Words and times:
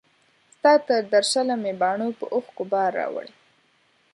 ستا 0.55 0.73
تر 0.87 1.01
درشله 1.13 1.55
مي 1.61 1.73
باڼو 1.81 2.09
په 2.19 2.25
اوښکو 2.33 2.63
بار 2.71 2.91
راوړی 2.99 3.31